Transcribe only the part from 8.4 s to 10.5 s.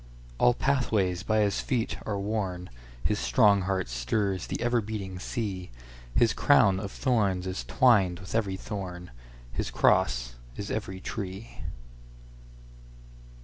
thorn, His cross